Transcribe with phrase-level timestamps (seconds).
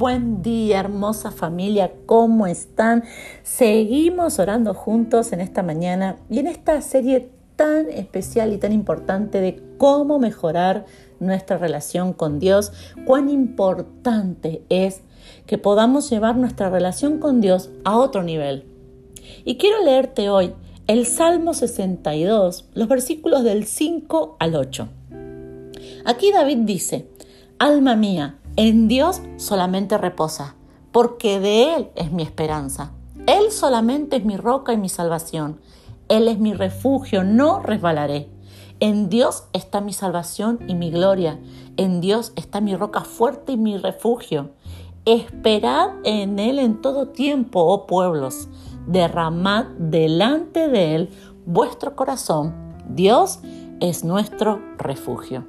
[0.00, 3.04] buen día, hermosa familia, ¿cómo están?
[3.42, 9.42] Seguimos orando juntos en esta mañana y en esta serie tan especial y tan importante
[9.42, 10.86] de cómo mejorar
[11.18, 12.72] nuestra relación con Dios,
[13.04, 15.02] cuán importante es
[15.44, 18.64] que podamos llevar nuestra relación con Dios a otro nivel.
[19.44, 20.54] Y quiero leerte hoy
[20.86, 24.88] el Salmo 62, los versículos del 5 al 8.
[26.06, 27.06] Aquí David dice,
[27.58, 30.54] Alma mía, en Dios solamente reposa,
[30.92, 32.92] porque de Él es mi esperanza.
[33.26, 35.58] Él solamente es mi roca y mi salvación.
[36.10, 38.28] Él es mi refugio, no resbalaré.
[38.78, 41.40] En Dios está mi salvación y mi gloria.
[41.78, 44.50] En Dios está mi roca fuerte y mi refugio.
[45.06, 48.50] Esperad en Él en todo tiempo, oh pueblos.
[48.86, 51.10] Derramad delante de Él
[51.46, 52.52] vuestro corazón.
[52.90, 53.40] Dios
[53.80, 55.46] es nuestro refugio.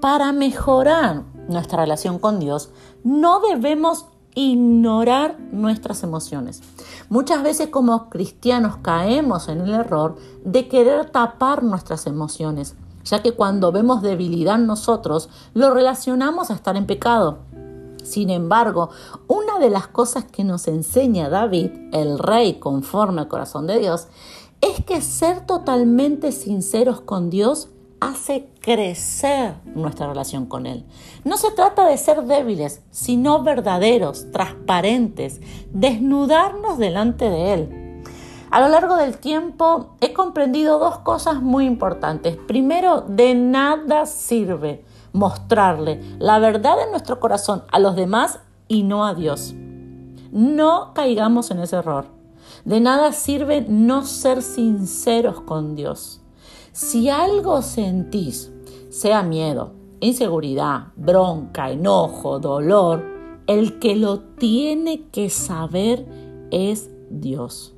[0.00, 2.70] Para mejorar nuestra relación con Dios,
[3.02, 6.62] no debemos ignorar nuestras emociones.
[7.08, 13.32] Muchas veces como cristianos caemos en el error de querer tapar nuestras emociones, ya que
[13.32, 17.38] cuando vemos debilidad nosotros, lo relacionamos a estar en pecado.
[18.04, 18.90] Sin embargo,
[19.26, 24.06] una de las cosas que nos enseña David, el rey conforme al corazón de Dios,
[24.60, 27.68] es que ser totalmente sinceros con Dios
[28.00, 30.84] hace crecer nuestra relación con Él.
[31.24, 35.40] No se trata de ser débiles, sino verdaderos, transparentes,
[35.72, 38.02] desnudarnos delante de Él.
[38.50, 42.36] A lo largo del tiempo he comprendido dos cosas muy importantes.
[42.36, 49.04] Primero, de nada sirve mostrarle la verdad de nuestro corazón a los demás y no
[49.04, 49.54] a Dios.
[50.30, 52.06] No caigamos en ese error.
[52.64, 56.22] De nada sirve no ser sinceros con Dios.
[56.72, 58.52] Si algo sentís,
[58.90, 63.04] sea miedo, inseguridad, bronca, enojo, dolor,
[63.46, 66.06] el que lo tiene que saber
[66.50, 67.74] es Dios.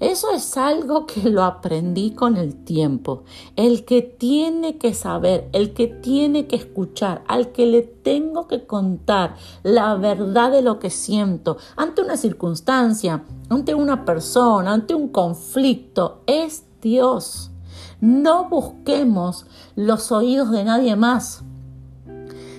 [0.00, 3.22] Eso es algo que lo aprendí con el tiempo.
[3.54, 8.66] El que tiene que saber, el que tiene que escuchar, al que le tengo que
[8.66, 15.08] contar la verdad de lo que siento ante una circunstancia, ante una persona, ante un
[15.08, 17.51] conflicto, es Dios.
[18.00, 21.42] No busquemos los oídos de nadie más,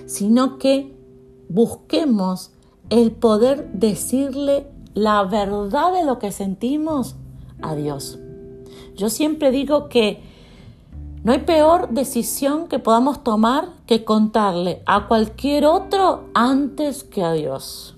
[0.06, 0.96] sino que
[1.48, 2.52] busquemos
[2.90, 7.16] el poder decirle la verdad de lo que sentimos
[7.62, 8.18] a Dios.
[8.96, 10.22] Yo siempre digo que
[11.24, 17.32] no hay peor decisión que podamos tomar que contarle a cualquier otro antes que a
[17.32, 17.96] Dios.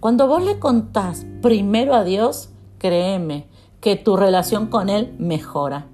[0.00, 3.46] Cuando vos le contás primero a Dios, créeme
[3.80, 5.86] que tu relación con Él mejora.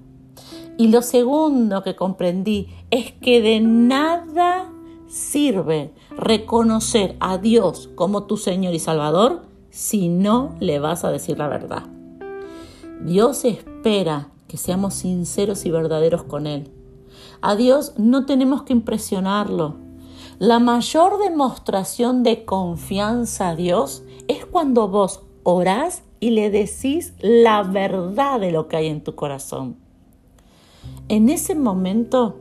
[0.77, 4.71] Y lo segundo que comprendí es que de nada
[5.07, 11.37] sirve reconocer a Dios como tu Señor y Salvador si no le vas a decir
[11.37, 11.83] la verdad.
[13.05, 16.69] Dios espera que seamos sinceros y verdaderos con Él.
[17.41, 19.75] A Dios no tenemos que impresionarlo.
[20.39, 27.63] La mayor demostración de confianza a Dios es cuando vos orás y le decís la
[27.63, 29.84] verdad de lo que hay en tu corazón.
[31.07, 32.35] En ese momento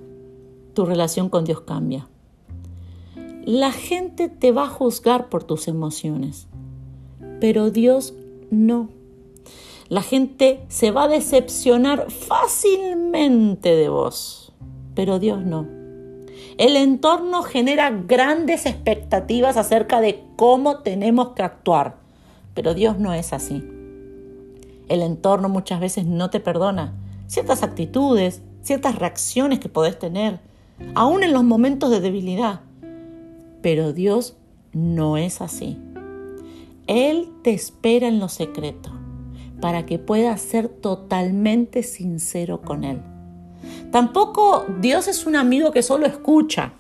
[0.75, 2.09] tu relación con Dios cambia.
[3.45, 6.49] La gente te va a juzgar por tus emociones,
[7.41, 8.15] pero Dios
[8.51, 8.89] no.
[9.89, 14.53] La gente se va a decepcionar fácilmente de vos,
[14.95, 15.67] pero Dios no.
[16.57, 21.97] El entorno genera grandes expectativas acerca de cómo tenemos que actuar,
[22.55, 23.63] pero Dios no es así.
[24.89, 26.95] El entorno muchas veces no te perdona
[27.27, 30.41] ciertas actitudes, ciertas reacciones que podés tener,
[30.95, 32.61] aún en los momentos de debilidad.
[33.63, 34.37] Pero Dios
[34.73, 35.79] no es así.
[36.87, 38.93] Él te espera en lo secreto
[39.61, 43.01] para que puedas ser totalmente sincero con Él.
[43.91, 46.73] Tampoco Dios es un amigo que solo escucha,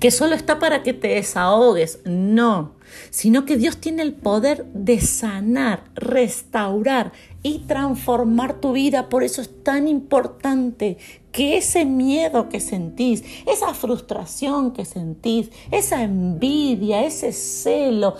[0.00, 2.00] que solo está para que te desahogues.
[2.04, 2.72] No,
[3.10, 7.12] sino que Dios tiene el poder de sanar, restaurar
[7.42, 9.08] y transformar tu vida.
[9.08, 10.98] Por eso es tan importante
[11.36, 18.16] que ese miedo que sentís, esa frustración que sentís, esa envidia, ese celo,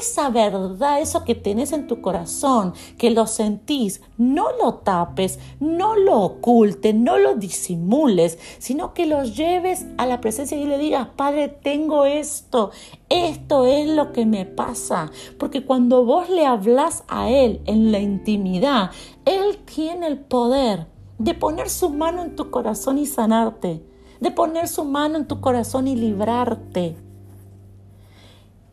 [0.00, 5.94] esa verdad, eso que tenés en tu corazón, que lo sentís, no lo tapes, no
[5.94, 11.06] lo ocultes, no lo disimules, sino que lo lleves a la presencia y le digas,
[11.14, 12.72] Padre, tengo esto,
[13.08, 15.10] esto es lo que me pasa.
[15.38, 18.90] Porque cuando vos le hablas a Él en la intimidad,
[19.24, 20.86] Él tiene el poder
[21.18, 23.82] de poner su mano en tu corazón y sanarte,
[24.20, 26.96] de poner su mano en tu corazón y librarte.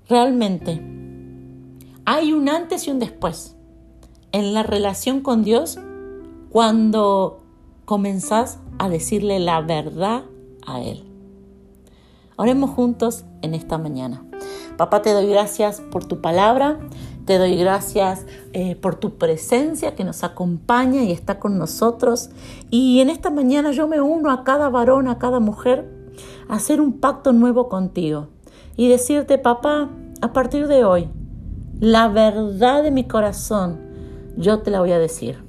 [0.07, 0.81] Realmente,
[2.05, 3.55] Hay un antes y un después
[4.33, 5.79] en la relación con Dios
[6.49, 7.41] cuando
[7.85, 10.25] comenzás a decirle la verdad
[10.67, 11.12] a Él.
[12.35, 14.25] Oremos juntos en esta mañana.
[14.77, 16.79] Papá, te doy gracias por tu palabra,
[17.25, 22.31] te doy gracias eh, por tu presencia que nos acompaña y está con nosotros.
[22.71, 25.87] Y en esta mañana yo me uno a cada varón, a cada mujer,
[26.49, 28.29] a hacer un pacto nuevo contigo
[28.75, 29.89] y decirte, papá,
[30.21, 31.09] a partir de hoy,
[31.79, 33.79] la verdad de mi corazón,
[34.37, 35.42] yo te la voy a decir.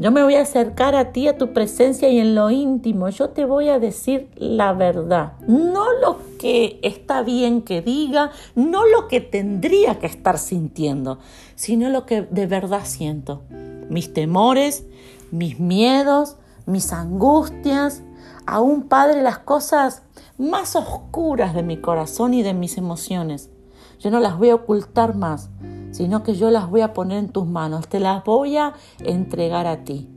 [0.00, 3.10] Yo me voy a acercar a ti, a tu presencia y en lo íntimo.
[3.10, 5.34] Yo te voy a decir la verdad.
[5.46, 11.18] No lo que está bien que diga, no lo que tendría que estar sintiendo,
[11.54, 13.42] sino lo que de verdad siento.
[13.90, 14.86] Mis temores,
[15.32, 18.02] mis miedos, mis angustias,
[18.46, 20.02] aún Padre, las cosas
[20.38, 23.50] más oscuras de mi corazón y de mis emociones.
[23.98, 25.50] Yo no las voy a ocultar más
[25.90, 29.66] sino que yo las voy a poner en tus manos, te las voy a entregar
[29.66, 30.08] a ti.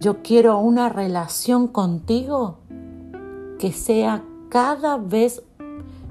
[0.00, 2.58] Yo quiero una relación contigo
[3.58, 5.42] que sea cada vez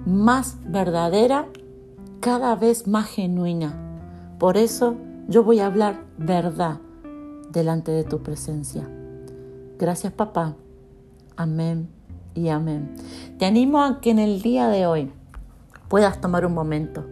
[0.05, 1.47] más verdadera,
[2.19, 3.75] cada vez más genuina.
[4.39, 4.95] Por eso
[5.27, 6.79] yo voy a hablar verdad
[7.51, 8.87] delante de tu presencia.
[9.79, 10.55] Gracias papá.
[11.35, 11.89] Amén
[12.35, 12.95] y amén.
[13.39, 15.11] Te animo a que en el día de hoy
[15.87, 17.05] puedas tomar un momento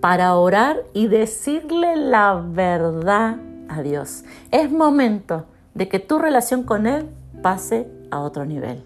[0.00, 3.36] para orar y decirle la verdad
[3.68, 4.24] a Dios.
[4.50, 7.08] Es momento de que tu relación con Él
[7.42, 8.82] pase a otro nivel.